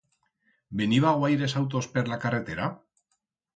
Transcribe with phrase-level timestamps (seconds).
[0.79, 2.73] Veniba guaires autos per la carretera?